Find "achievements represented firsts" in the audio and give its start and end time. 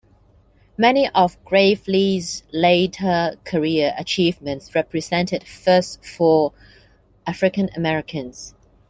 3.99-5.99